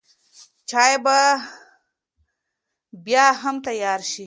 چای 0.69 0.93
به 1.03 1.19
بیا 3.05 3.27
هم 3.41 3.55
تیار 3.65 4.01
شي. 4.11 4.19